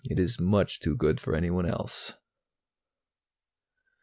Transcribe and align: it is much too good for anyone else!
it 0.09 0.17
is 0.17 0.39
much 0.39 0.79
too 0.79 0.95
good 0.95 1.19
for 1.19 1.35
anyone 1.35 1.67
else! 1.67 2.13